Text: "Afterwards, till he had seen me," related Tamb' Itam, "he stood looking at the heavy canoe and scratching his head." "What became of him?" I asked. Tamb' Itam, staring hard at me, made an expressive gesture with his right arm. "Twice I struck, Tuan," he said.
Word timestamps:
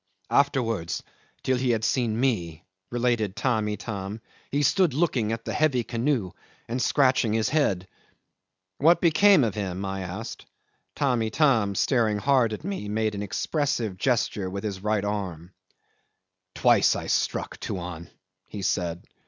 "Afterwards, 0.31 1.03
till 1.43 1.57
he 1.57 1.69
had 1.69 1.83
seen 1.83 2.19
me," 2.19 2.65
related 2.89 3.35
Tamb' 3.35 3.67
Itam, 3.69 4.19
"he 4.49 4.63
stood 4.63 4.95
looking 4.95 5.31
at 5.31 5.45
the 5.45 5.53
heavy 5.53 5.83
canoe 5.83 6.31
and 6.67 6.81
scratching 6.81 7.33
his 7.33 7.49
head." 7.49 7.87
"What 8.79 8.99
became 8.99 9.43
of 9.43 9.53
him?" 9.53 9.85
I 9.85 9.99
asked. 9.99 10.47
Tamb' 10.95 11.21
Itam, 11.21 11.75
staring 11.75 12.17
hard 12.17 12.51
at 12.51 12.63
me, 12.63 12.89
made 12.89 13.13
an 13.13 13.21
expressive 13.21 13.95
gesture 13.95 14.49
with 14.49 14.63
his 14.63 14.81
right 14.81 15.05
arm. 15.05 15.53
"Twice 16.55 16.95
I 16.95 17.05
struck, 17.05 17.59
Tuan," 17.59 18.09
he 18.47 18.63
said. 18.63 19.05